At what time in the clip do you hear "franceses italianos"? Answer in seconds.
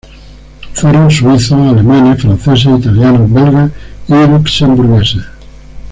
2.23-3.31